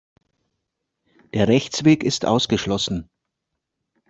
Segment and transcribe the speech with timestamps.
[1.31, 3.07] Der Rechtsweg ist ausgeschlossen.